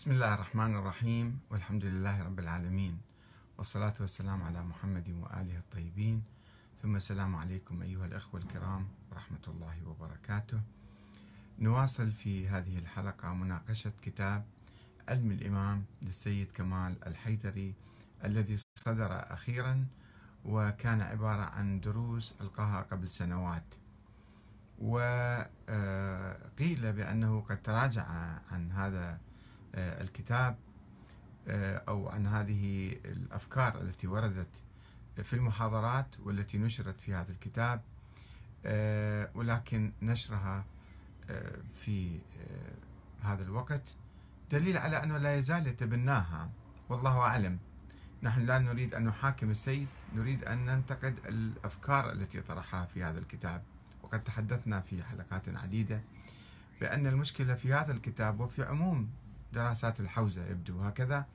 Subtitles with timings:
[0.00, 3.00] بسم الله الرحمن الرحيم والحمد لله رب العالمين
[3.58, 6.22] والصلاة والسلام على محمد وآله الطيبين.
[6.82, 10.60] ثم السلام عليكم أيها الأخوة الكرام ورحمة الله وبركاته.
[11.58, 14.44] نواصل في هذه الحلقة مناقشة كتاب
[15.08, 17.74] علم الإمام للسيد كمال الحيدري
[18.24, 19.86] الذي صدر أخيرا
[20.44, 23.74] وكان عبارة عن دروس ألقاها قبل سنوات.
[24.78, 25.12] وقيل
[26.92, 28.06] بأنه قد تراجع
[28.50, 29.20] عن هذا
[29.74, 30.56] الكتاب
[31.48, 34.62] آه، أو عن هذه الأفكار التي وردت
[35.22, 37.82] في المحاضرات والتي نشرت في هذا الكتاب
[38.66, 40.64] آه، ولكن نشرها
[41.74, 42.18] في
[43.22, 43.82] هذا الوقت
[44.50, 46.50] دليل على أنه لا يزال يتبناها.
[46.88, 47.58] والله أعلم.
[48.22, 53.62] نحن لا نريد أن نحاكم السيد نريد أن ننتقد الأفكار التي طرحها في هذا الكتاب.
[54.02, 56.00] وقد تحدثنا في حلقات عديدة
[56.80, 59.10] بأن المشكلة في هذا الكتاب وفي عموم
[59.52, 61.26] دراسات الحوزة يبدو هكذا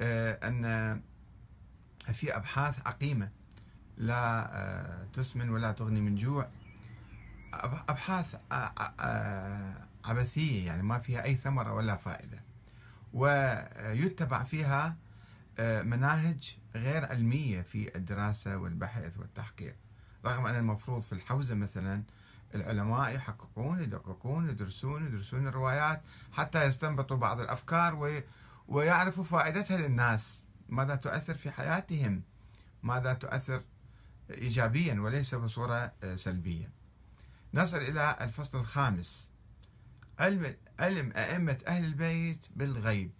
[0.00, 1.00] آه، أن
[2.12, 3.28] في أبحاث عقيمة
[3.98, 6.48] لا آه، تسمن ولا تغني من جوع
[7.88, 8.36] أبحاث
[10.04, 12.40] عبثية يعني ما فيها أي ثمرة ولا فائدة.
[13.14, 14.96] ويتبع فيها
[15.58, 19.76] آه، مناهج غير علمية في الدراسة والبحث والتحقيق
[20.24, 22.02] رغم أن المفروض في الحوزة مثلا
[22.54, 26.02] العلماء يحققون يدققون يدرسون يدرسون الروايات
[26.32, 28.22] حتى يستنبطوا بعض الأفكار
[28.68, 32.22] ويعرفوا فائدتها للناس ماذا تؤثر في حياتهم
[32.82, 33.62] ماذا تؤثر
[34.30, 36.70] إيجابيا وليس بصورة آه، سلبية.
[37.54, 39.30] نصل إلى الفصل الخامس.
[40.18, 43.10] علم علم أئمة أهل البيت بالغيب.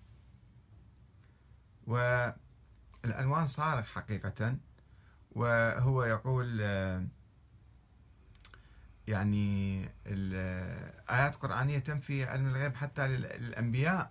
[1.86, 4.56] والعنوان صارخ حقيقة
[5.30, 7.06] وهو يقول آه،
[9.08, 14.10] يعني الآيات القرآنية تنفي علم الغيب حتى للأنبياء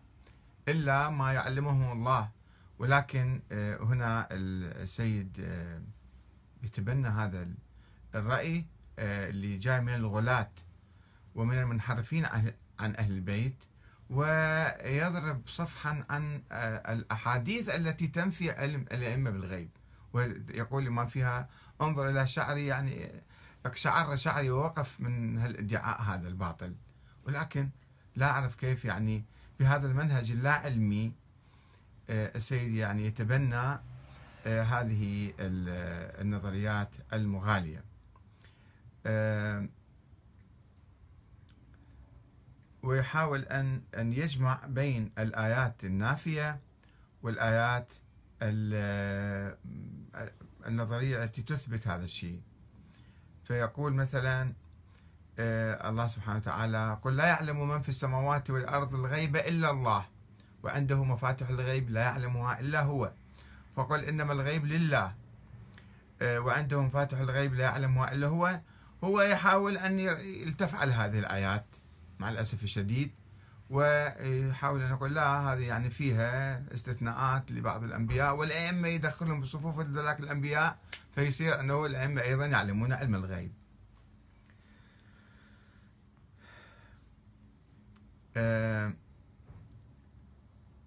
[0.67, 2.29] إلا ما يعلمهم الله.
[2.79, 5.81] ولكن آه، هنا السيد آه،
[6.63, 7.47] يتبنى هذا
[8.15, 8.65] الرأي
[8.99, 10.51] آه، اللي جاي من الغلاة
[11.35, 12.25] ومن المنحرفين
[12.79, 13.63] عن أهل البيت
[14.09, 16.41] ويضرب صفحا عن
[16.89, 19.69] الأحاديث التي تنفي علم الأئمة بالغيب.
[20.13, 21.49] ويقول ما فيها
[21.81, 23.11] انظر إلى شعري يعني
[23.65, 26.75] اقشعر شعري ووقف من هالادعاء هذا الباطل.
[27.27, 27.69] ولكن
[28.15, 29.23] لا أعرف كيف يعني
[29.59, 31.13] بهذا المنهج اللا علمي
[32.09, 33.79] آه، السيد يعني يتبنى
[34.47, 37.83] آه، هذه النظريات المغالية.
[39.05, 39.67] آه،
[42.83, 46.59] ويحاول أن أن يجمع بين الآيات النافية
[47.23, 47.93] والآيات
[50.67, 52.41] النظرية التي تثبت هذا الشيء.
[53.47, 54.53] فيقول مثلا
[55.39, 60.05] آه، الله سبحانه وتعالى قل لا يعلم من في السماوات والأرض الغيب إلا الله
[60.63, 63.11] وعنده مفاتح الغيب لا يعلمها إلا هو.
[63.75, 65.13] فقل إنما الغيب لله
[66.21, 68.59] آه، وعنده مفاتح الغيب لا يعلمها إلا هو.
[69.03, 71.65] هو يحاول أن يلتفعل هذه الآيات
[72.19, 73.11] مع الأسف الشديد
[73.69, 80.77] ويحاول أن يقول لا هذه يعني فيها استثناءات لبعض الأنبياء والأئمة يدخلهم بصفوف ذلك الأنبياء
[81.15, 83.53] فيصير أنه الأئمة أيضا يعلمون علم الغيب.
[88.37, 88.93] آه،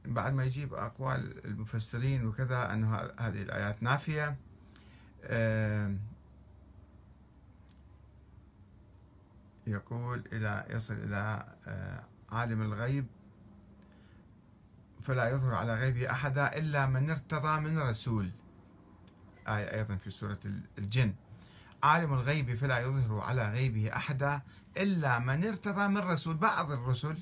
[0.04, 2.84] بعد ما يجيب أقوال المفسرين وكذا أن
[3.18, 4.36] هذه الآيات نافية
[5.24, 5.96] آه،
[9.66, 13.06] يقول إلى يصل إلى آه، عالم الغيب
[15.02, 18.30] فلا يظهر على غيبه أحدا إلا من ارتضى من رسول.
[19.56, 20.38] آية أيضا في سورة
[20.78, 21.14] الجن.
[21.82, 24.40] عالم الغيب فلا يظهر على غيبه أحدا
[24.76, 27.18] إلا من ارتضى من رسول بعض الرسل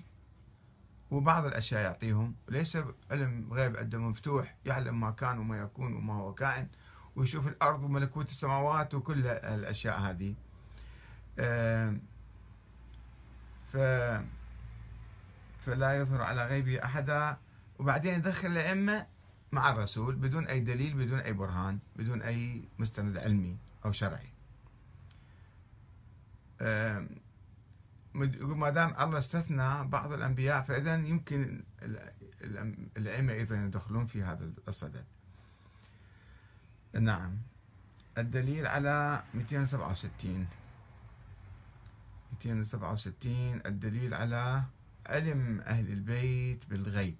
[1.10, 2.34] وبعض الأشياء يعطيهم.
[2.48, 2.78] ليس
[3.10, 6.68] علم غيب عنده مفتوح يعلم ما كان وما يكون وما هو كائن
[7.16, 10.34] ويشوف الأرض وملكوت السماوات وكل الأشياء هذه.
[13.72, 13.76] ف
[15.60, 17.36] فلا يظهر على غيبه أحدا.
[17.78, 19.06] وبعدين يدخل الأئمة
[19.56, 24.28] مع الرسول بدون أي دليل بدون أي برهان بدون أي مستند علمي أو شرعي.
[28.14, 31.64] ما دام الله استثنى بعض الأنبياء فإذا يمكن
[32.96, 35.04] الأئمة أيضا يدخلون في هذا الصدد.
[36.92, 37.38] نعم.
[38.18, 40.48] الدليل على 267
[42.32, 44.62] 267 الدليل على
[45.06, 47.16] علم أهل البيت بالغيب.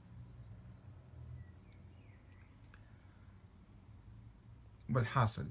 [4.97, 5.49] بالحاصل.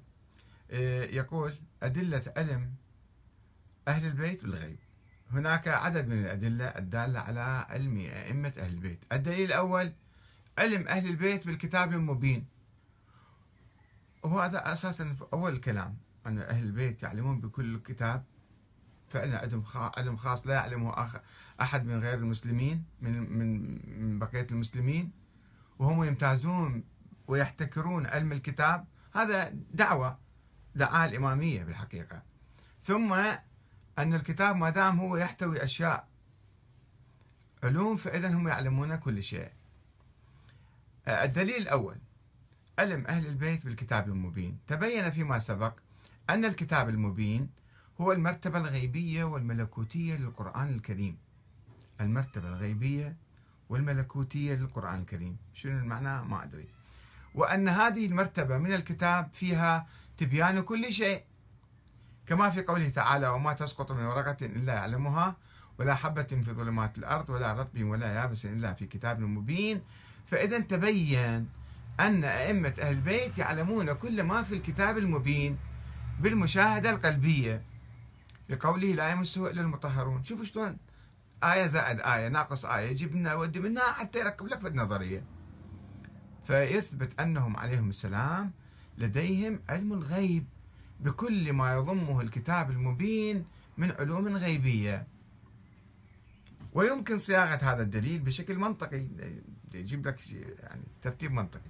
[0.72, 2.74] آه، يقول أدلة علم
[3.88, 4.80] أهل البيت بالغيب.
[5.32, 9.00] هناك عدد من الأدلة الدالة على علم أئمة أهل البيت.
[9.12, 9.94] الدليل الأول
[10.58, 12.46] علم أهل البيت بالكتاب المبين.
[14.24, 18.24] وهو هذا أساسا أول الكلام أن أهل البيت يعلمون بكل كتاب.
[19.10, 21.10] فعلا عندهم علم خاص لا يعلمه
[21.62, 23.38] أحد من غير المسلمين من
[24.00, 25.12] من بقية المسلمين.
[25.80, 26.84] وهم يمتازون
[27.28, 28.86] ويحتكرون علم الكتاب.
[29.16, 30.18] هذا دعوة
[30.76, 32.24] دعاء الإمامية بالحقيقة.
[32.82, 33.14] ثم
[34.00, 36.08] أن الكتاب ما دام هو يحتوي أشياء
[37.64, 39.52] علوم فإذا هم يعلمون كل شيء.
[41.08, 41.98] الدليل الأول
[42.80, 44.58] علم أهل البيت بالكتاب المبين.
[44.68, 45.74] تبين فيما سبق
[46.30, 47.50] أن الكتاب المبين
[48.02, 51.18] هو المرتبة الغيبية والملكوتية للقرآن الكريم.
[52.02, 53.16] المرتبة الغيبية
[53.70, 55.38] والملكوتية للقرآن الكريم.
[55.54, 56.75] شنو المعنى؟ ما أدري.
[57.36, 59.88] وأن هذه المرتبة من الكتاب فيها
[60.18, 61.24] تبيان كل شيء.
[62.28, 65.36] كما في قوله تعالى وما تسقط من ورقة إلا يعلمها
[65.80, 69.82] ولا حبة في ظلمات الأرض ولا رطب ولا يابس إلا في كتاب مبين.
[70.26, 71.50] فإذا تبين
[72.00, 75.58] أن أئمة أهل البيت يعلمون كل ما في الكتاب المبين
[76.20, 77.62] بالمشاهدة القلبية.
[78.50, 80.24] لقوله لا يمسه إلا المطهرون.
[80.24, 80.78] شوفوا شلون
[81.44, 85.35] آية زائد آية ناقص آية يجيب لنا ودي منها حتى يركب لك في النظرية.
[86.48, 88.52] فيثبت أنهم عليهم السلام
[88.98, 90.46] لديهم علم الغيب
[91.00, 93.46] بكل ما يضمه الكتاب المبين
[93.78, 95.08] من علوم غيبية.
[96.74, 99.08] ويمكن صياغة هذا الدليل بشكل منطقي
[99.74, 101.70] يجيب لك يعني ترتيب منطقي.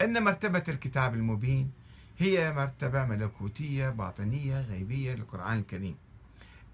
[0.00, 1.70] أن مرتبة الكتاب المبين
[2.18, 5.96] هي مرتبة ملكوتية باطنية غيبية للقرآن الكريم.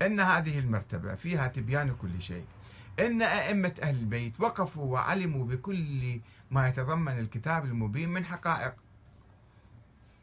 [0.02, 2.44] أن هذه المرتبة فيها تبيان كل شيء.
[2.98, 6.20] أن أئمة أهل البيت وقفوا وعلموا بكل
[6.50, 8.74] ما يتضمن الكتاب المبين من حقائق.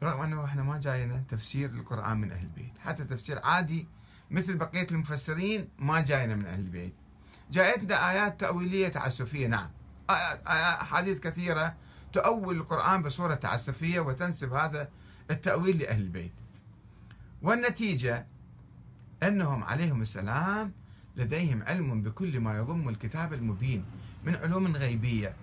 [0.03, 2.77] رغم أنه إحنا ما جاينا تفسير القرآن من أهل البيت.
[2.79, 3.87] حتى تفسير عادي
[4.31, 6.93] مثل بقية المفسرين ما جاينا من أهل البيت.
[7.51, 9.69] جاءتنا آيات تأويلية تعسفية نعم.
[10.09, 11.75] أحاديث كثيرة
[12.13, 14.89] تؤول القرآن بصورة تعسفية وتنسب هذا
[15.31, 16.33] التأويل لأهل البيت.
[17.41, 18.27] والنتيجة
[19.23, 20.73] أنهم عليهم السلام
[21.17, 23.85] لديهم علم بكل ما يضم الكتاب المبين
[24.23, 25.33] من علوم غيبية.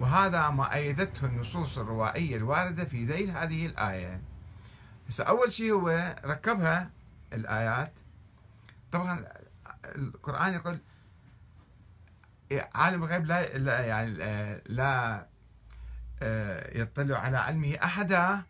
[0.00, 4.20] وهذا ما أيدته النصوص الروائية الواردة في ذيل هذه الآية.
[5.08, 6.90] بس أول شيء هو ركبها
[7.32, 7.92] الآيات.
[8.92, 9.24] طبعا
[9.84, 10.78] القرآن يقول
[12.74, 14.10] عالم الغيب لا يعني
[14.66, 15.26] لا
[16.22, 18.42] آه، يطلع على علمه أحدا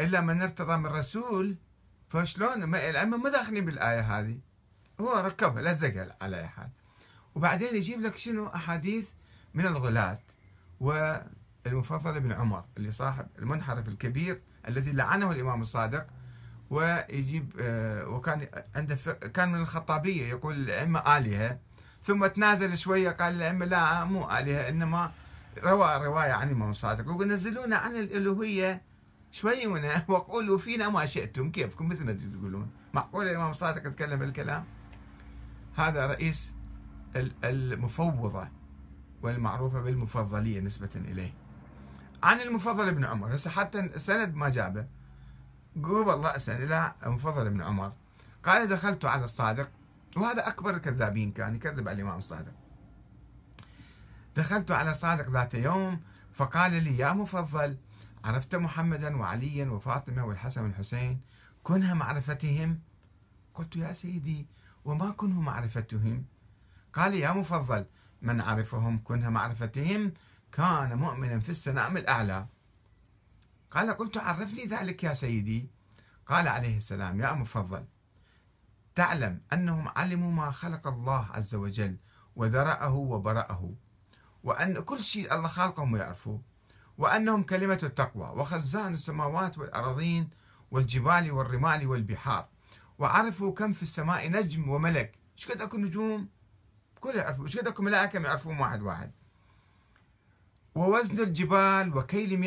[0.00, 1.56] إلا من ارتضى من رسول.
[2.08, 4.38] فشلون؟ الأئمة ما داخلين بالآية هذه.
[5.02, 6.68] هو ركبها لزقها على أي حال.
[7.34, 9.08] وبعدين يجيب لك شنو؟ أحاديث
[9.54, 10.18] من الغلاة
[10.80, 16.06] والمفضل ابن عمر اللي صاحب المنحرف الكبير الذي لعنه الإمام الصادق
[16.70, 18.46] ويجيب آه، وكان
[18.76, 18.96] عنده
[19.34, 21.58] كان من الخطابية يقول الأئمة آلهة
[22.02, 25.12] ثم تنازل شوية قال الأئمة لا مو آلهة إنما
[25.58, 27.04] روى رواية عن الإمام الصادق.
[27.04, 28.82] يقول نزلونا عن الألوهية
[29.32, 32.70] شويونا وقولوا فينا ما شئتم كيفكم؟ مثل ما تقولون.
[32.94, 34.64] معقول الإمام الصادق يتكلم بالكلام؟
[35.76, 36.54] هذا رئيس
[37.44, 38.48] المفوضة
[39.22, 41.34] والمعروفة بالمفضلية نسبة إليه.
[42.22, 43.34] عن المفضل ابن عمر.
[43.34, 44.86] هسه حتى سند ما جابه.
[45.76, 47.92] قبل رأسا إلى المفضل ابن عمر.
[48.44, 49.70] قال دخلت على الصادق.
[50.16, 52.52] وهذا أكبر الكذابين كان يكذب على الإمام الصادق.
[54.36, 56.00] دخلت على الصادق ذات يوم
[56.34, 57.76] فقال لي يا مفضل
[58.24, 61.20] عرفت محمدا وعليا وفاطمة والحسن والحسين
[61.62, 62.80] كنها معرفتهم.
[63.54, 64.46] قلت يا سيدي
[64.84, 66.24] وما كنه معرفتهم.
[66.92, 67.86] قال يا مفضل
[68.22, 70.12] من عرفهم كنها معرفتهم؟
[70.52, 72.46] كان مؤمنا في السنام الأعلى.
[73.70, 75.70] قال قلت عرفني ذلك يا سيدي.
[76.26, 77.84] قال عليه السلام يا مفضل
[78.94, 81.96] تعلم أنهم علموا ما خلق الله عز وجل
[82.36, 83.74] وذرأه وبرأه
[84.44, 86.42] وأن كل شيء الله خالقهم يعرفوه
[86.98, 90.30] وأنهم كلمة التقوى وخزان السماوات والأراضين
[90.70, 92.48] والجبال والرمال والبحار.
[93.02, 95.18] وعرفوا كم في السماء نجم وملك.
[95.38, 96.28] إيش قد اكو نجوم؟
[97.00, 97.44] كل يعرفوا.
[97.44, 99.10] إيش قد اكو ملائكة؟ يعرفون واحد واحد.
[100.74, 102.40] ووزن الجبال وكيل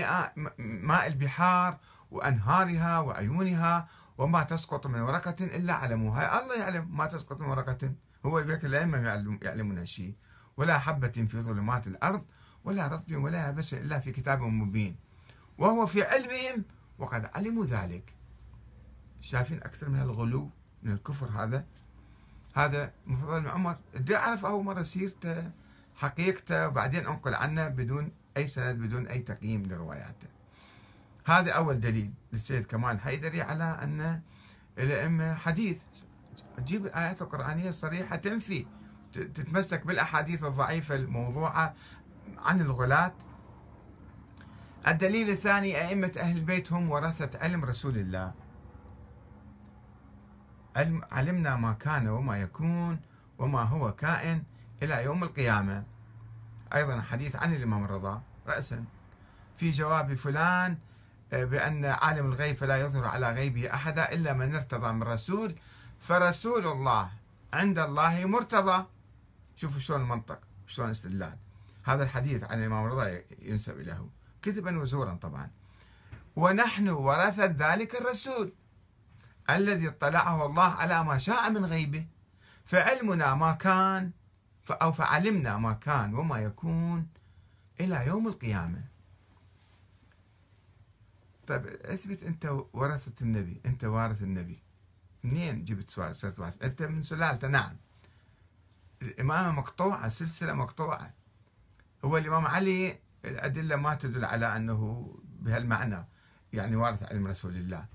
[0.58, 1.80] ماء البحار
[2.12, 6.42] وأنهارها وعيونها وما تسقط من ورقة إلا علموها.
[6.42, 7.94] الله يعلم ما تسقط من ورقة.
[8.26, 8.98] هو يقول لك الأئمة
[9.42, 10.16] يعلمون هالشيء
[10.58, 12.26] ولا حبة في ظلمات الأرض
[12.64, 14.96] ولا رطب ولا يابس إلا في كتاب مبين.
[15.58, 16.64] وهو في علمهم
[16.98, 18.15] وقد علموا ذلك.
[19.26, 20.50] شايفين أكثر من الغلو
[20.84, 21.66] من الكفر هذا.
[22.56, 23.78] هذا مفضل بن عمر.
[23.96, 25.52] بدي أعرف أول مرة سيرته
[25.96, 30.28] حقيقته وبعدين أنقل عنه بدون أي سند بدون أي تقييم لرواياته.
[31.26, 34.22] هذا أول دليل للسيد كمال حيدري على أن
[34.78, 35.80] الأئمة حديث.
[36.58, 38.66] تجيب الآيات القرآنية الصريحة تنفي
[39.14, 41.74] تتمسك بالأحاديث الضعيفة الموضوعة
[42.38, 43.14] عن الغلاة.
[44.88, 48.45] الدليل الثاني أئمة أهل البيت هم ورثة علم رسول الله.
[51.12, 53.00] علمنا ما كان وما يكون
[53.38, 54.44] وما هو كائن
[54.84, 55.84] إلى يوم القيامة.
[56.74, 58.86] أيضا حديث عن الإمام الرضا رأسا.
[59.58, 60.78] في جواب فلان
[61.34, 65.56] آه، بأن عالم الغيب فلا يظهر على غيبه أحدا إلا من ارتضى من رسول
[66.00, 67.10] فرسول الله
[67.54, 68.86] عند الله مرتضى.
[69.56, 71.38] شوفوا شلون المنطق شلون الاستدلال
[71.84, 74.10] هذا الحديث عن الإمام الرضا ينسب له
[74.42, 75.50] كذبا وزورا طبعا.
[76.36, 78.54] ونحن ورثة ذلك الرسول.
[79.50, 82.06] الذي اطلعه الله على ما شاء من غيبه.
[82.66, 84.12] فعلمنا ما كان
[84.72, 87.08] أو فعلمنا ما كان وما يكون
[87.80, 88.84] إلى يوم القيامة.
[91.48, 93.62] طيب إثبت أنت ورثة النبي.
[93.66, 94.60] أنت وارث النبي.
[95.24, 97.76] منين جبت سؤال؟ صرت وارث أنت من سلالته؟ نعم.
[99.02, 101.14] الإمامة مقطوعة سلسلة مقطوعة.
[102.06, 106.06] هو الإمام علي الأدلة ما تدل على أنه بهالمعنى
[106.54, 107.86] يعني وارث علم رسول الله.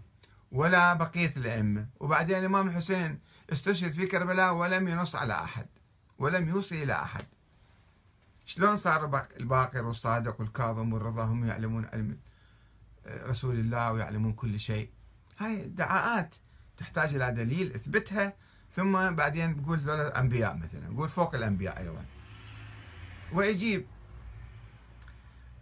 [0.50, 1.86] ولا بقية الأئمة.
[2.00, 3.20] وبعدين الإمام الحسين
[3.52, 5.66] استشهد في كربلاء ولم ينص على أحد
[6.18, 7.24] ولم يوصي إلى أحد.
[8.44, 12.18] شلون صار الباقر والصادق والكاظم والرضا هم يعلمون علم
[13.06, 14.90] رسول الله ويعلمون كل شيء؟
[15.38, 16.34] هاي ادعاءات
[16.76, 18.32] تحتاج إلى دليل اثبتها
[18.72, 22.04] ثم بعدين تقول ذولا أنبياء مثلا نقول فوق الأنبياء أيضا.
[23.32, 23.86] ويجيب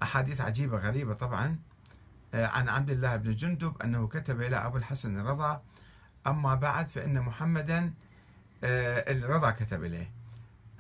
[0.03, 1.59] أحاديث عجيبة غريبة طبعا.
[2.35, 5.63] عن عبد الله بن جندب أنه كتب إلى أبو الحسن الرضا
[6.27, 7.93] أما بعد فإن محمدا
[8.65, 10.11] آه، الرضا كتب إليه.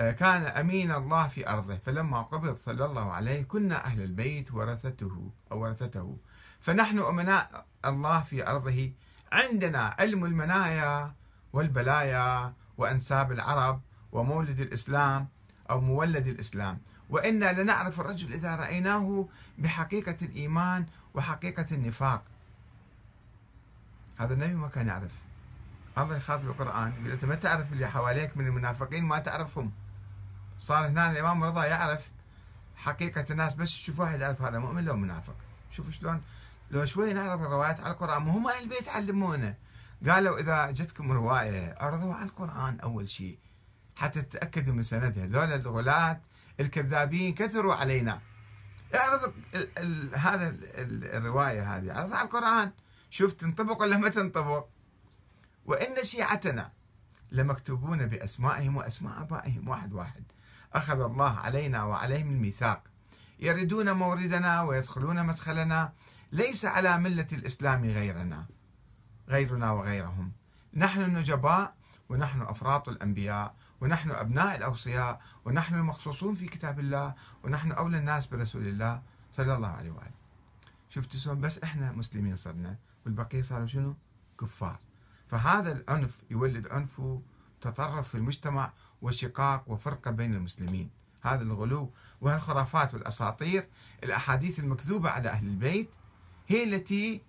[0.01, 5.31] آه، كان أمين الله في أرضه فلما قبض صلى الله عليه كنا أهل البيت ورثته
[5.53, 6.17] أو ورثته.
[6.61, 8.93] فنحن أمناء الله في أرضه.
[9.33, 11.13] عندنا علم المنايا
[11.53, 13.81] والبلايا وأنساب العرب
[14.13, 15.29] ومولد الإسلام
[15.71, 16.79] أو مولد الإسلام.
[17.11, 22.23] وإنا لنعرف الرجل إذا رأيناه بحقيقة الإيمان وحقيقة النفاق.
[24.19, 25.13] هذا النبي ما كان يعرف.
[25.99, 26.93] الله يخاطب بالقرآن.
[26.99, 29.73] يقول أنت ما تعرف اللي حواليك من المنافقين؟ ما تعرفهم.
[30.59, 32.11] صار هنا الإمام رضا يعرف
[32.77, 35.37] حقيقة الناس بس يشوف واحد يعرف هذا مؤمن لو منافق.
[35.71, 36.23] شوفوا شلون.
[36.71, 39.55] لو شوي نعرض الروايات على القرآن ما هم أهل البيت علمونا
[40.07, 43.39] قالوا إذا جتكم رواية أعرضوها على القرآن أول شيء.
[43.99, 45.27] حتى تتأكدوا من سندها.
[45.27, 46.21] ذولا الغلاة
[46.61, 48.21] الكذابين كثروا علينا.
[48.95, 51.91] اعرض ال ال هذا ال الرواية هذه.
[51.91, 52.73] اعرضها على القرآن؟
[53.11, 54.67] شوف تنطبق ولا ما تنطبق.
[55.67, 56.73] وإن شيعتنا
[57.33, 60.25] لمكتوبون بأسمائهم وأسماء آبائهم واحد واحد.
[60.73, 62.83] أخذ الله علينا وعليهم الميثاق.
[63.41, 65.93] يردون موردنا ويدخلون مدخلنا.
[66.33, 68.47] ليس على ملة الإسلام غيرنا.
[69.29, 70.33] غيرنا وغيرهم.
[70.75, 71.75] نحن النجباء
[72.09, 73.55] ونحن أفراط الأنبياء.
[73.81, 79.69] ونحن أبناء الأوصياء ونحن المخصوصون في كتاب الله ونحن أولى الناس برسول الله صلى الله
[79.69, 80.19] عليه وآله.
[80.89, 83.97] شفتوا شلون؟ بس إحنا مسلمين صرنا والبقية صاروا شنو؟
[84.41, 84.79] كفار.
[85.29, 90.91] فهذا العنف يولد عنف وتطرف في المجتمع وشقاق وفرقة بين المسلمين.
[91.23, 93.69] هذا الغلو وهالخرافات والأساطير
[94.05, 95.91] الأحاديث المكذوبة على أهل البيت
[96.49, 97.23] هي التي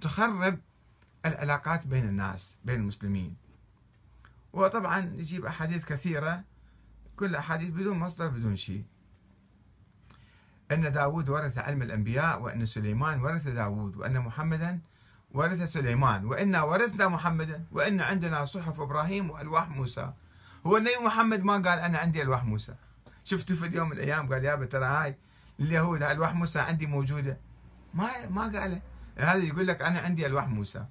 [0.00, 0.58] تخرب
[1.26, 3.36] العلاقات بين الناس بين المسلمين.
[4.54, 6.44] وطبعا يجيب أحاديث كثيرة
[7.16, 8.84] كل أحاديث بدون مصدر بدون شيء.
[10.72, 14.80] أن داود ورث علم الأنبياء وأن سليمان ورث داود وأن محمدا
[15.30, 20.12] ورث سليمان وإنا ورثنا محمدا وأن عندنا صحف إبراهيم وألواح موسى.
[20.66, 22.74] هو النبي محمد ما قال أنا عندي ألواح موسى.
[23.24, 25.16] شفتوا في يوم من الأيام قال يا ترى هاي
[25.60, 27.36] اليهود ألواح موسى عندي موجودة.
[27.94, 28.80] ما ما قال
[29.18, 30.86] هذا يقول لك أنا عندي ألواح موسى.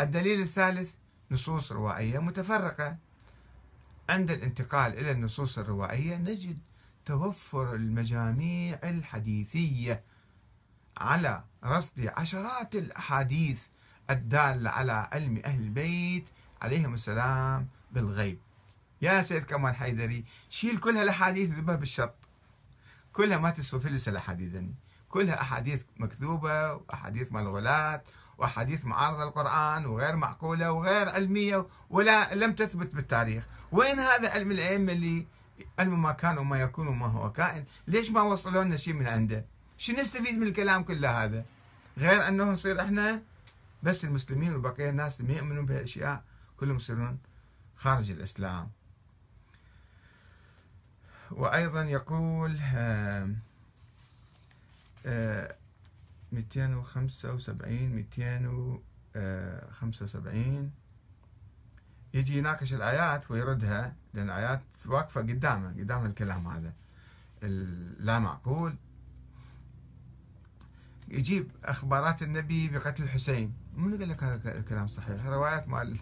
[0.00, 0.94] الدليل الثالث
[1.32, 2.96] نصوص روائية متفرقة.
[4.08, 6.58] عند الانتقال إلى النصوص الروائية نجد
[7.04, 10.02] توفر المجاميع الحديثية
[10.96, 13.62] على رصد عشرات الأحاديث
[14.10, 16.24] الدالة على علم أهل البيت
[16.62, 18.38] عليهم السلام بالغيب.
[19.02, 22.14] يا سيد كمال حيدري شيل كل هالأحاديث ذبها بالشط
[23.12, 24.62] كلها ما تسوى فلس الأحاديث
[25.08, 28.04] كلها أحاديث مكذوبة وأحاديث ملغولات
[28.42, 33.44] وأحاديث معارضة للقرآن وغير معقولة وغير علمية ولا لم تثبت بالتاريخ.
[33.72, 35.26] وين هذا علم الأئمة اللي
[35.78, 39.44] علم ما كان وما يكون وما هو كائن؟ ليش ما وصلوا لنا شيء من عنده؟
[39.78, 41.44] شو نستفيد من الكلام كله هذا؟
[41.98, 43.22] غير أنه نصير إحنا
[43.82, 46.22] بس المسلمين وبقية الناس اللي يؤمنون بهالأشياء
[46.56, 47.18] كلهم يصيرون
[47.76, 48.70] خارج الإسلام.
[51.30, 52.58] وأيضا يقول
[56.32, 57.88] آه 275
[59.14, 60.70] 275
[62.14, 66.72] يجي يناقش الآيات ويردها لأن الآيات واقفة قدامه قدام الكلام هذا.
[67.98, 68.76] لا معقول.
[71.08, 73.54] يجيب أخبارات النبي بقتل الحسين.
[73.76, 75.96] من قال لك هذا الكلام صحيح روايات مال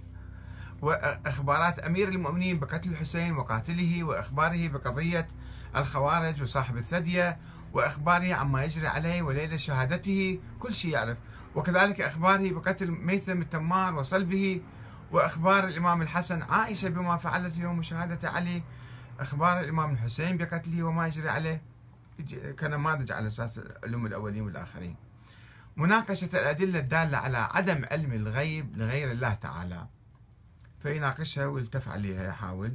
[0.83, 5.29] وأخبارات أمير المؤمنين بقتل الحسين وقاتله وأخباره بقضية
[5.77, 7.39] الخوارج وصاحب الثدية
[7.73, 11.19] واخباره عما يجري عليه وليلة شهادته كل شيء يعرف
[11.55, 14.61] وكذلك أخباره بقتل ميثم التمار وصلبه
[15.13, 18.63] وأخبار الإمام الحسن عائشة بما فعلت يوم شهادة علي
[19.21, 21.63] أخبار الإمام الحسين بقتله وما يجري عليه
[22.59, 24.97] كنماذج على أساس العلوم الأولين والآخرين.
[25.77, 29.87] مناقشة الأدلة الدالة على عدم علم الغيب لغير الله تعالى.
[30.83, 32.75] فيناقشها ويلتف عليها يحاول.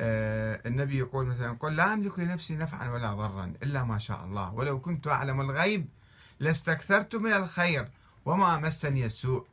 [0.00, 4.54] آه النبي يقول مثلا قل لا أملك لنفسي نفعا ولا ضرا إلا ما شاء الله.
[4.54, 5.88] ولو كنت أعلم الغيب
[6.40, 7.90] لاستكثرت من الخير
[8.24, 9.46] وما مسني السوء.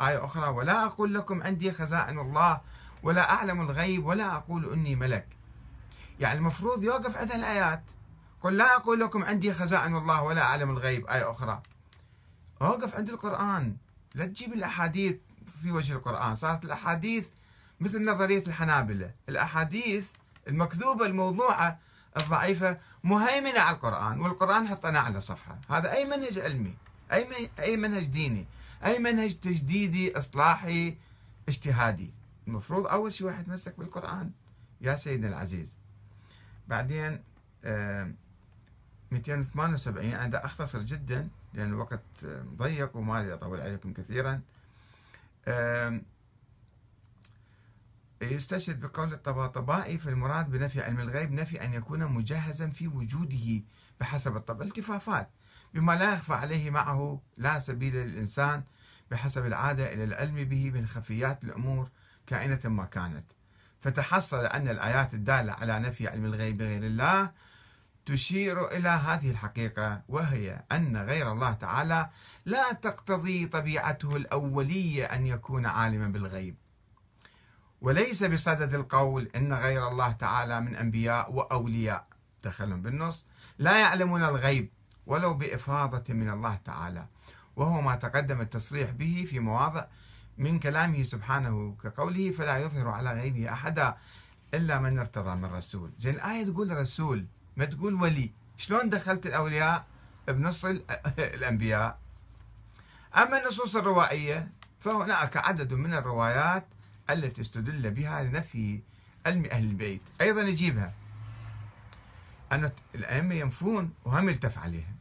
[0.00, 2.60] آية أخرى ولا أقول لكم عندي خزائن الله
[3.02, 5.26] ولا أعلم الغيب ولا أقول إني ملك.
[6.20, 7.82] يعني المفروض يوقف عند الآيات.
[8.40, 11.06] قل لا أقول لكم عندي خزائن الله ولا أعلم الغيب.
[11.06, 11.62] آية أخرى.
[12.60, 13.76] وقف عند القرآن.
[14.14, 15.16] لا تجيب الأحاديث
[15.62, 16.34] في وجه القرآن.
[16.34, 17.28] صارت الأحاديث
[17.82, 19.10] مثل نظرية الحنابلة.
[19.28, 20.10] الأحاديث
[20.48, 21.78] المكذوبة الموضوعة
[22.16, 25.58] الضعيفة مهيمنة على القرآن والقرآن حطنا على صفحة.
[25.70, 26.74] هذا أي منهج علمي
[27.12, 28.46] أي أي منهج ديني
[28.84, 30.96] أي منهج تجديدي إصلاحي
[31.48, 32.10] اجتهادي.
[32.46, 34.30] المفروض أول شيء واحد يتمسك بالقرآن.
[34.80, 35.76] يا سيدنا العزيز.
[36.68, 37.22] بعدين
[39.10, 42.00] 278 أنا أختصر جدا لأن الوقت
[42.56, 44.40] ضيق وما أطول عليكم كثيرا.
[48.30, 53.62] يستشهد بقول الطباطبائي في المراد بنفي علم الغيب نفي أن يكون مجهزا في وجوده
[54.00, 55.30] بحسب الطبع التفافات.
[55.74, 58.64] بما لا يخفى عليه معه لا سبيل للإنسان
[59.10, 61.88] بحسب العادة إلى العلم به من خفيات الأمور
[62.26, 63.24] كائنة ما كانت.
[63.80, 67.30] فتحصل أن الآيات الدالة على نفي علم الغيب بغير الله
[68.06, 72.08] تشير إلى هذه الحقيقة وهي أن غير الله تعالى
[72.44, 76.56] لا تقتضي طبيعته الأولية أن يكون عالما بالغيب.
[77.82, 82.06] وليس بصدد القول أن غير الله تعالى من أنبياء وأولياء.
[82.44, 83.26] دخلهم بالنص.
[83.58, 84.70] لا يعلمون الغيب
[85.06, 87.06] ولو بإفاضة من الله تعالى.
[87.56, 89.84] وهو ما تقدم التصريح به في مواضع
[90.38, 93.96] من كلامه سبحانه كقوله فلا يظهر على غيبه أحدا
[94.54, 95.90] إلا من ارتضى من رسول.
[95.98, 98.32] زين الآية تقول رسول ما تقول ولي.
[98.56, 99.86] شلون دخلت الأولياء
[100.28, 100.64] بنص
[101.18, 101.98] الأنبياء؟
[103.16, 104.48] أما النصوص الروائية
[104.80, 106.66] فهناك عدد من الروايات
[107.12, 108.80] التي استدل بها لنفي
[109.26, 110.00] علم أهل البيت.
[110.20, 110.94] أيضا يجيبها.
[112.52, 114.94] أن الأئمة ينفون وهم يلتف عليها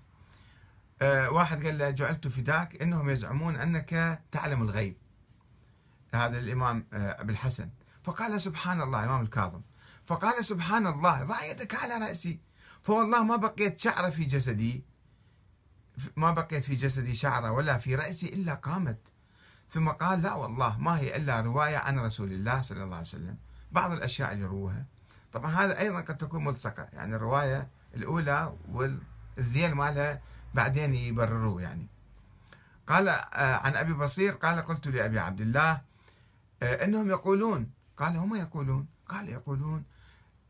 [1.02, 4.96] أه واحد قال له جعلت فداك إنهم يزعمون أنك تعلم الغيب.
[6.14, 7.70] هذا الإمام أه أبي الحسن.
[8.04, 9.62] فقال سبحان الله الإمام الكاظم.
[10.06, 12.40] فقال سبحان الله ضع يدك على رأسي.
[12.82, 14.84] فوالله ما بقيت شعرة في جسدي
[16.16, 18.98] ما بقيت في جسدي شعرة ولا في رأسي إلا قامت
[19.72, 23.38] ثم قال لا والله ما هي إلا رواية عن رسول الله صلى الله عليه وسلم.
[23.72, 24.86] بعض الأشياء اللي يروها.
[25.34, 26.88] طبعا هذا أيضا قد تكون ملصقة.
[26.94, 30.22] يعني الرواية الأولى والذيل مالها
[30.54, 31.88] بعدين يبرروه يعني.
[32.88, 35.82] قال آه، عن أبي بصير قال قلت لأبي عبد الله
[36.64, 37.72] آه، إنهم يقولون.
[37.98, 38.88] قال هم يقولون.
[39.08, 39.84] قال يقولون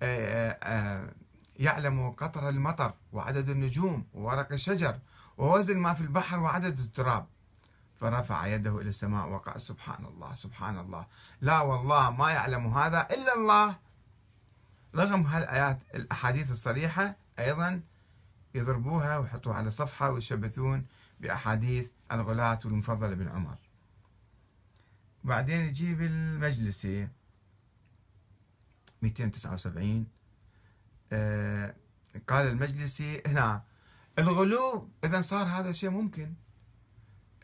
[0.01, 1.13] آه،
[1.59, 4.99] يعلم قطر المطر وعدد النجوم وورق الشجر
[5.37, 7.27] ووزن ما في البحر وعدد التراب.
[8.01, 11.05] فرفع يده إلى السماء وقال سبحان الله سبحان الله
[11.41, 13.75] لا والله ما يعلم هذا إلا الله.
[14.95, 17.81] رغم هالآيات الأحاديث الصريحة أيضا
[18.55, 20.85] يضربوها ويحطوها على صفحة ويشبثون
[21.19, 23.57] بأحاديث الغلاة والمفضل بن عمر.
[25.23, 27.07] بعدين يجيب المجلسي
[29.01, 30.07] 279
[31.11, 31.75] آه
[32.27, 33.63] قال المجلسي هنا
[34.19, 36.33] الغلو إذا صار هذا شيء ممكن.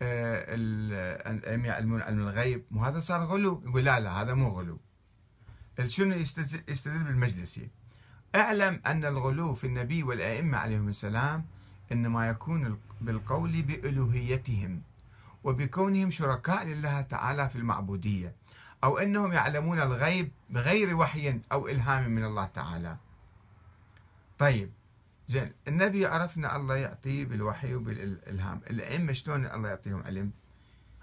[0.02, 2.64] يعلمون علم الغيب.
[2.72, 4.80] مو هذا صار غلو؟ يقول لا لا هذا مو غلو.
[5.88, 7.70] شنو يستدل بالمجلسي
[8.36, 11.46] اعلم أن الغلو في النبي والأئمة عليهم السلام
[11.92, 14.82] إنما يكون بالقول بألوهيتهم
[15.44, 18.36] وبكونهم شركاء لله تعالى في المعبودية
[18.84, 22.98] أو أنهم يعلمون الغيب بغير وحي أو إلهام من الله تعالى.
[24.38, 24.72] طيب
[25.28, 28.62] زين النبي عرفنا الله يعطيه بالوحي وبالإلهام.
[28.70, 30.32] الأئمة شلون الله يعطيهم علم؟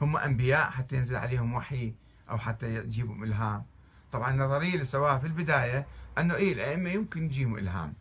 [0.01, 1.95] هم أنبياء حتى ينزل عليهم وحي
[2.31, 3.65] أو حتى يجيبهم إلهام.
[4.13, 5.87] طبعا النظرية اللي سواها في البداية
[6.19, 7.95] أنه إيه الأئمة يمكن يجيهم إلهام.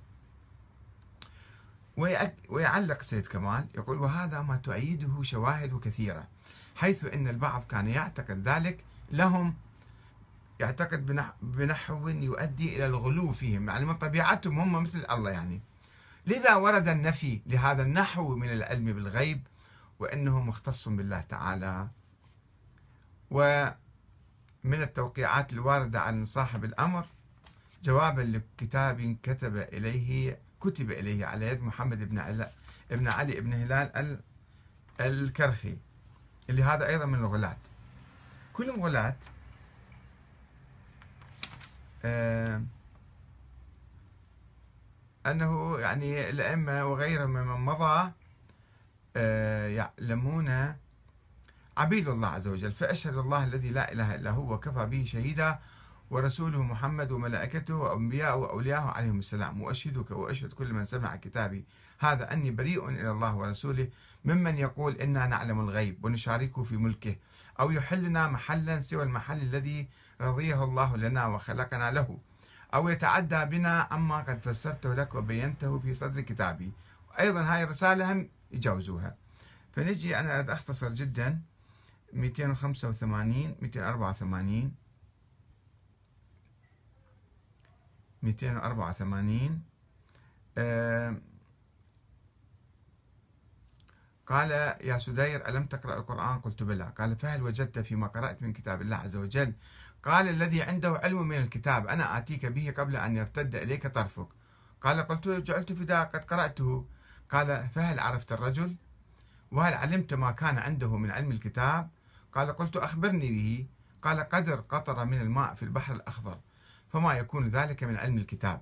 [2.50, 6.28] ويعلق سيد كمال يقول وهذا ما تؤيده شواهد كثيرة
[6.76, 9.54] حيث أن البعض كان يعتقد ذلك لهم
[10.60, 15.62] يعتقد بنحو يؤدي إلى الغلو فيهم يعني من طبيعتهم هم مثل الله يعني.
[16.28, 19.48] لذا ورد النفي لهذا النحو من العلم بالغيب
[20.00, 21.88] وأنه مختص بالله تعالى.
[23.32, 23.74] ومن
[24.66, 27.06] التوقيعات الواردة عن صاحب الأمر
[27.84, 32.52] جوابا لكتاب كتب إليه كتب إليه على يد محمد بن علي
[32.92, 34.20] ابن علي بن هلال
[35.00, 35.78] الكرخي
[36.50, 37.58] اللي هذا أيضا من الغلاة.
[38.54, 39.16] كل الغلاة
[42.06, 42.64] آه
[45.28, 48.12] أنه يعني الأئمة وغيرهم ممن مضى
[49.16, 50.76] آه يعلمون
[51.78, 52.72] عبيد الله عز وجل.
[52.72, 55.60] فأشهد الله الذي لا إله إلا هو وكفى به شهيدا
[56.10, 59.62] ورسوله محمد وملائكته وأنبياءه وأولياءه عليهم السلام.
[59.62, 61.66] وأشهدك وأشهد كل من سمع كتابي.
[62.00, 63.88] هذا أني بريء إلى الله ورسوله
[64.26, 67.16] ممن يقول إنا نعلم الغيب ونشاركه في ملكه
[67.60, 69.88] أو يحلنا محلا سوى المحل الذي
[70.22, 72.18] رضيه الله لنا وخلقنا له.
[72.74, 76.72] أو يتعدى بنا عما قد فسرته لك وبينته في صدر كتابي.
[77.20, 79.16] أيضا هاي الرسالة هم يجاوزوها.
[79.72, 81.42] فنجي أنا أختصر جدا.
[82.14, 84.76] 285 284
[88.24, 89.62] 284
[90.58, 91.18] آه
[94.28, 96.94] قال يا سدير ألم تقرأ القرآن؟ قلت بلى.
[96.98, 99.54] قال فهل وجدت فيما قرأت من كتاب الله عز وجل
[100.06, 104.28] قال الذي عنده علم من الكتاب أنا آتيك به قبل أن يرتد إليك طرفك.
[104.82, 106.86] قال قلت جعلت فداء قد قرأته.
[107.30, 108.76] قال فهل عرفت الرجل؟
[109.52, 111.90] وهل علمت ما كان عنده من علم الكتاب؟
[112.34, 113.68] قال قلت أخبرني به.
[114.02, 116.40] قال قدر قطرة من الماء في البحر الأخضر
[116.90, 118.62] فما يكون ذلك من علم الكتاب.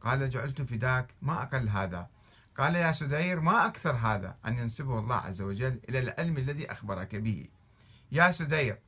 [0.00, 2.08] قال جعلت فداك ما أقل هذا.
[2.56, 7.16] قال يا سدير ما أكثر هذا أن ينسبه الله عز وجل إلى العلم الذي أخبرك
[7.16, 7.48] به.
[8.12, 8.78] يا سدير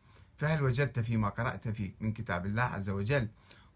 [0.41, 3.29] فهل وجدت فيما قرأت فيه من كتاب الله عز وجل؟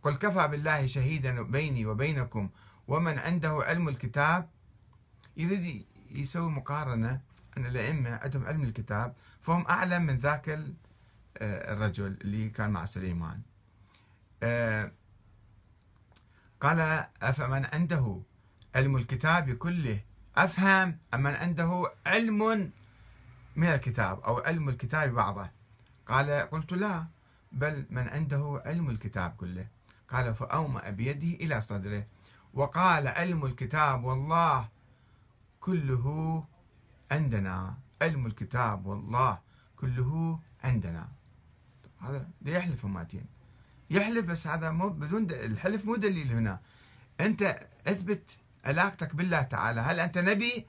[0.02, 2.48] قل كفى بالله شهيدا بيني وبينكم
[2.88, 4.48] ومن عنده علم الكتاب
[5.36, 7.20] يريد يسوي مقارنة
[7.56, 13.40] أن الأئمة عندهم علم الكتاب فهم أعلم من ذاك آه، الرجل اللي كان مع سليمان.
[14.42, 14.92] آه،
[16.60, 18.20] قال أفمن عنده
[18.74, 20.00] علم الكتاب كله؟
[20.36, 22.70] أفهم أم من عنده علم
[23.56, 25.63] من الكتاب أو علم الكتاب بعضه.
[26.06, 27.06] قال قلت لا
[27.52, 29.66] بل من عنده علم الكتاب كله.
[30.08, 32.06] قال فأومأ بيده إلى صدره.
[32.54, 34.68] وقال علم الكتاب والله
[35.60, 36.44] كله
[37.10, 37.74] عندنا.
[38.02, 39.38] علم الكتاب والله
[39.76, 41.08] كله عندنا.
[42.00, 43.26] هذا يحلف ماتين
[43.90, 46.60] يحلف بس هذا مو بدون الحلف مو دليل هنا.
[47.20, 48.22] أنت أثبت
[48.64, 49.80] علاقتك بالله تعالى.
[49.80, 50.66] هل أنت نبي؟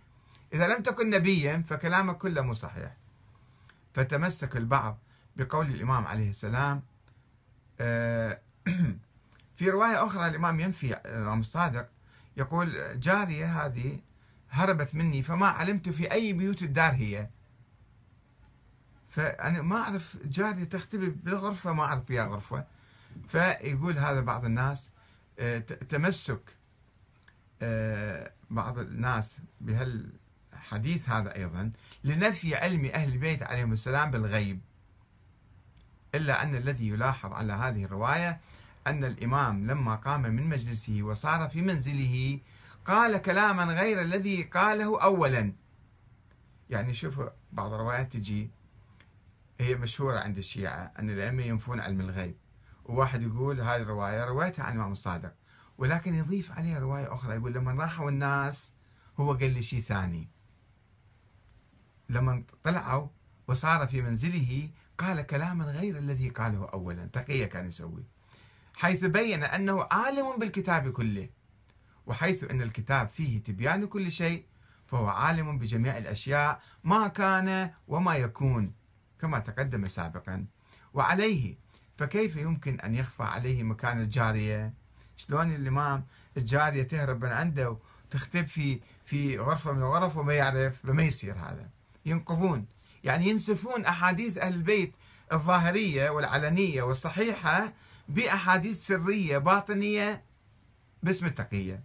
[0.53, 2.93] إذا لم تكن نبيا فكلامك كله مو صحيح.
[3.93, 4.97] فتمسك البعض
[5.35, 6.81] بقول الإمام عليه السلام
[7.79, 8.39] آه،
[9.57, 11.89] في رواية أخرى الإمام ينفي الامام الصادق
[12.37, 13.99] يقول جارية هذه
[14.49, 17.29] هربت مني فما علمت في أي بيوت الدار هي.
[19.09, 22.65] فأنا ما أعرف جارية تختبي بالغرفة ما أعرف فيها غرفة.
[23.27, 24.91] فيقول هذا بعض الناس
[25.39, 26.41] آه، تمسك
[27.61, 31.71] آه، بعض الناس بهالحديث هذا أيضا
[32.03, 34.59] لنفي علم أهل البيت عليهم السلام بالغيب.
[36.15, 38.39] إلا أن الذي يلاحظ على هذه الرواية
[38.87, 42.39] أن الإمام لما قام من مجلسه وصار في منزله
[42.85, 45.53] قال كلاما غير الذي قاله أولا.
[46.69, 48.49] يعني شوفوا بعض الروايات تجي
[49.59, 52.35] هي مشهورة عند الشيعة أن الأئمة ينفون علم الغيب.
[52.85, 55.33] وواحد يقول هذه الرواية روايتها عن الإمام الصادق
[55.77, 58.73] ولكن يضيف عليها رواية أخرى يقول لما راحوا الناس
[59.19, 60.29] هو قال لي شيء ثاني.
[62.09, 63.07] لما طلعوا
[63.47, 67.05] وصار في منزله قال كلاما غير الذي قاله أولا.
[67.13, 68.03] تقية كان يسوي؟
[68.75, 71.29] حيث بين أنه عالم بالكتاب كله
[72.05, 74.45] وحيث أن الكتاب فيه تبيان كل شيء
[74.85, 78.73] فهو عالم بجميع الأشياء ما كان وما يكون
[79.21, 80.45] كما تقدم سابقا.
[80.93, 81.55] وعليه
[81.97, 84.73] فكيف يمكن أن يخفى عليه مكان الجارية؟
[85.17, 86.05] شلون الإمام
[86.37, 91.69] الجارية تهرب من عنده وتختب في في غرفة من الغرف وما يعرف فما يصير هذا؟
[92.05, 92.65] ينقضون
[93.05, 94.93] يعني ينسفون أحاديث أهل البيت
[95.33, 97.73] الظاهرية والعلنية والصحيحة
[98.09, 100.23] بأحاديث سرية باطنية
[101.03, 101.83] باسم التقية.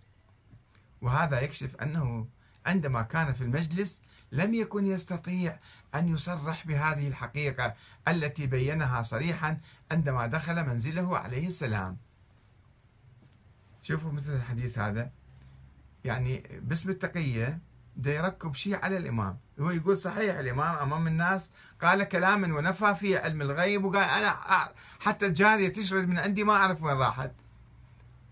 [1.03, 2.27] وهذا يكشف أنه
[2.67, 4.01] عندما كان في المجلس
[4.33, 5.59] لم يكن يستطيع
[5.95, 7.75] أن يصرح بهذه الحقيقة
[8.09, 9.61] التي بينها صريحا
[9.93, 11.97] عندما دخل منزله عليه السلام.
[13.83, 15.11] شوفوا مثل الحديث هذا.
[16.05, 17.59] يعني باسم التقية
[18.01, 19.39] دا يركب شيء على الإمام.
[19.61, 21.51] هو يقول صحيح الإمام أمام الناس
[21.83, 24.39] قال كلاما ونفى فيه علم الغيب وقال أنا
[25.01, 27.33] حتى الجارية تشرد من عندي ما أعرف وين راحت.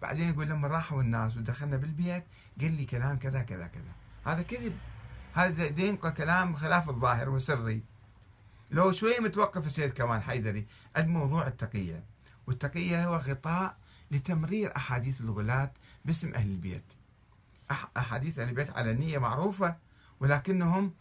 [0.02, 2.24] بعدين يقول لما راحوا الناس ودخلنا بالبيت
[2.60, 3.92] قال لي كلام كذا كذا كذا.
[4.24, 4.76] هذا كذب.
[5.34, 7.82] هذا ينقل كلام خلاف الظاهر وسري.
[8.70, 12.04] لو شوي متوقف السيد كمال حيدري عند موضوع التقية.
[12.46, 13.76] والتقية هو غطاء
[14.10, 15.72] لتمرير أحاديث الغلاة
[16.04, 16.97] باسم أهل البيت.
[17.96, 19.76] أحاديث أهل البيت علنية معروفة
[20.20, 20.94] ولكنهم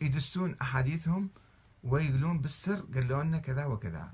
[0.00, 1.30] يدسون أحاديثهم
[1.84, 4.12] ويقولون بالسر قالوا لنا كذا وكذا.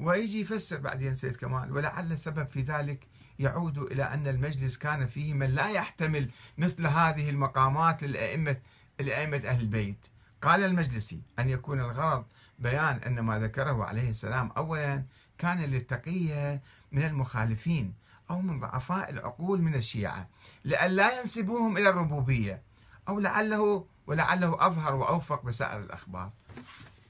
[0.00, 3.06] ويجي يفسر بعدين سيد كمال ولعل السبب في ذلك
[3.38, 8.56] يعود إلى أن المجلس كان فيه من لا يحتمل مثل هذه المقامات للأئمة
[9.00, 10.06] لأئمة أهل البيت.
[10.42, 12.24] قال المجلسي أن يكون الغرض
[12.58, 15.04] بيان أن ما ذكره عليه السلام أولا
[15.38, 17.94] كان للتقية من المخالفين
[18.30, 20.28] أو من ضعفاء العقول من الشيعة
[20.64, 22.62] لأن لا ينسبوهم إلى الربوبية
[23.08, 26.30] أو لعله ولعله أظهر وأوفق بسائر الأخبار.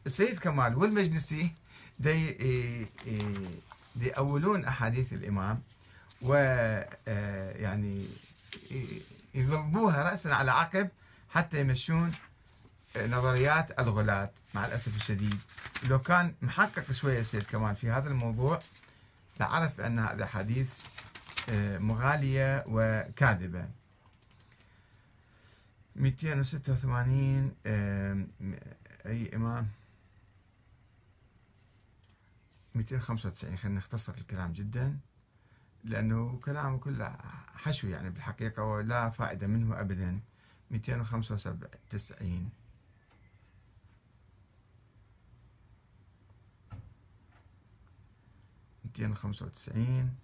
[0.07, 1.51] السيد كمال والمجلسي
[1.99, 2.31] دي,
[3.97, 5.63] دي أولون أحاديث الإمام
[6.23, 6.35] و
[7.09, 8.07] آه، يعني
[9.35, 10.89] يغضبوها رأسا على عقب
[11.31, 12.13] حتى يمشون
[12.97, 14.31] نظريات الغلاة.
[14.55, 15.39] مع الأسف الشديد
[15.85, 18.59] لو كان محقق شوية السيد كمال في هذا الموضوع
[19.41, 21.08] لعرف أن هذا حديث آه،
[21.79, 23.69] مغالية وكاذبة.
[25.97, 27.55] 286
[29.07, 29.69] أي إمام؟
[32.75, 34.99] 295 خلينا نختصر الكلام جدا
[35.85, 37.17] لأنه كلامه كله
[37.55, 40.21] حشو يعني بالحقيقة ولا فائدة منه أبدا.
[40.71, 42.51] 295
[48.85, 50.15] 295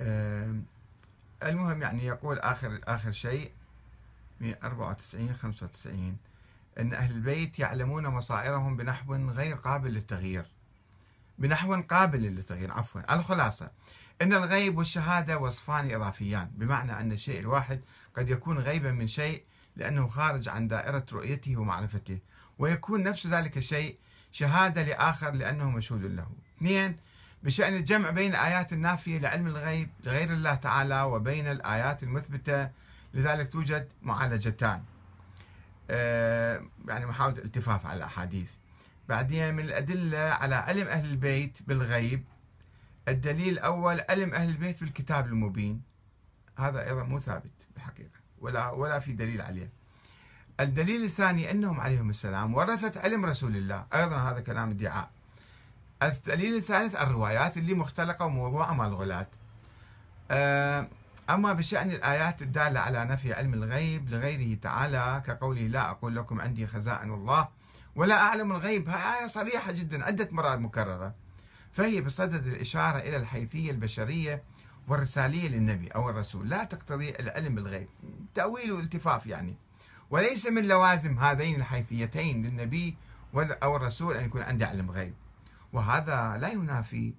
[0.00, 3.52] المهم يعني يقول آخر آخر شيء
[4.40, 6.16] 194 95
[6.78, 10.46] أن أهل البيت يعلمون مصائرهم بنحو غير قابل للتغيير.
[11.38, 13.70] بنحو قابل للتغيير عفوا الخلاصة.
[14.22, 17.80] أن الغيب والشهادة وصفان إضافيان بمعنى أن الشيء الواحد
[18.16, 19.42] قد يكون غيبا من شيء
[19.76, 22.18] لأنه خارج عن دائرة رؤيته ومعرفته.
[22.58, 23.98] ويكون نفس ذلك الشيء
[24.32, 26.26] شهادة لآخر لأنه مشهود له.
[26.56, 26.96] اثنين
[27.44, 32.70] بشأن الجمع بين الآيات النافية لعلم الغيب لغير الله تعالى وبين الآيات المثبتة
[33.14, 34.82] لذلك توجد معالجتان.
[35.90, 38.50] آه، يعني محاولة الالتفاف على الأحاديث.
[39.08, 42.24] بعدين من الأدلة على علم أهل البيت بالغيب
[43.08, 45.82] الدليل الأول علم أهل البيت بالكتاب المبين.
[46.58, 49.70] هذا أيضا مو ثابت بالحقيقة ولا ولا في دليل عليه.
[50.60, 53.86] الدليل الثاني أنهم عليهم السلام ورثت علم رسول الله.
[53.94, 55.10] أيضا هذا كلام ادعاء
[56.02, 59.26] الدليل الثالث الروايات اللي مختلقة وموضوعة مع الغلاة.
[60.30, 60.88] آه،
[61.30, 66.66] أما بشأن الآيات الدالة على نفي علم الغيب لغيره تعالى كقوله لا أقول لكم عندي
[66.66, 67.48] خزائن الله
[67.96, 71.14] ولا أعلم الغيب هاي آية صريحة جدا عدة مرات مكررة.
[71.72, 74.42] فهي بصدد الإشارة إلى الحيثية البشرية
[74.88, 76.48] والرسالية للنبي أو الرسول.
[76.48, 77.88] لا تقتضي العلم بالغيب.
[78.34, 79.56] تأويل والتفاف يعني.
[80.10, 82.96] وليس من لوازم هذين الحيثيتين للنبي
[83.34, 85.14] أو الرسول أن يكون عنده علم غيب.
[85.74, 87.14] وهذا لا ينافي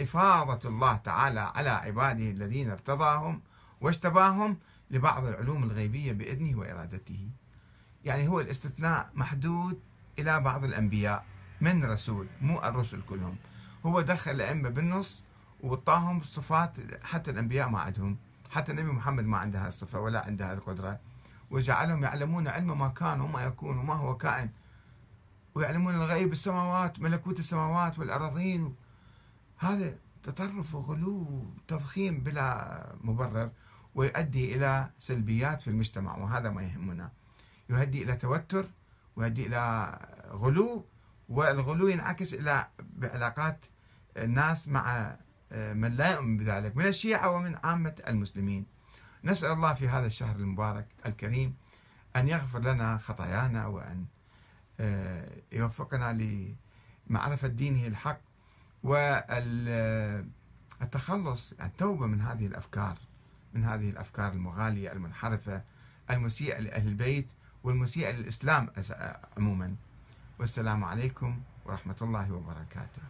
[0.00, 3.40] إفاضة الله تعالى على عباده الذين ارتضاهم
[3.80, 4.56] واجتباهم
[4.90, 7.28] لبعض العلوم الغيبية بإذنه وإرادته.
[8.04, 9.80] يعني هو الاستثناء محدود
[10.18, 11.24] إلى بعض الأنبياء
[11.60, 13.36] من رسول مو الرسل كلهم.
[13.86, 15.24] هو دخل الأئمة بالنص
[15.60, 18.16] وطاهم صفات حتى الأنبياء ما عندهم.
[18.50, 20.98] حتى النبي محمد ما عنده هالصفة ولا عنده هالقدرة.
[21.50, 24.50] وجعلهم يعلمون علم ما كان وما يكون وما هو كائن.
[25.54, 28.74] ويعلمون الغيب السماوات ملكوت السماوات والأراضين.
[29.58, 33.50] هذا تطرف وغلو تضخيم بلا مبرر
[33.94, 37.12] ويؤدي إلى سلبيات في المجتمع وهذا ما يهمنا.
[37.68, 38.66] يؤدي إلى توتر
[39.16, 39.98] ويؤدي إلى
[40.30, 40.84] غلو
[41.28, 43.66] والغلو ينعكس إلى بعلاقات
[44.16, 45.16] الناس مع
[45.52, 48.66] آه، من لا يؤمن بذلك من الشيعة ومن عامة المسلمين.
[49.24, 51.54] نسأل الله في هذا الشهر المبارك الكريم
[52.16, 54.04] أن يغفر لنا خطايانا وأن
[55.52, 56.12] يوفقنا
[57.08, 58.20] لمعرفة دينه الحق
[60.82, 62.98] والتخلص التوبة من هذه الأفكار
[63.54, 65.62] من هذه الأفكار المغالية المنحرفة
[66.10, 67.28] المسيئة لأهل البيت
[67.64, 68.70] والمسيئة للإسلام
[69.36, 69.76] عموما.
[70.38, 73.02] والسلام عليكم ورحمة الله وبركاته.